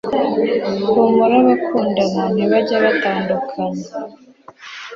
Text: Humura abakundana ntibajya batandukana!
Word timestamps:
Humura 0.91 1.35
abakundana 1.41 2.23
ntibajya 2.33 2.75
batandukana! 2.85 3.83